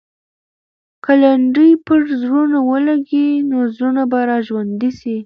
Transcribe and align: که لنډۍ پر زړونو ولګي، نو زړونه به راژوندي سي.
که 1.03 1.11
لنډۍ 1.21 1.71
پر 1.85 2.01
زړونو 2.21 2.57
ولګي، 2.71 3.29
نو 3.49 3.57
زړونه 3.75 4.03
به 4.11 4.19
راژوندي 4.31 4.91
سي. 4.99 5.17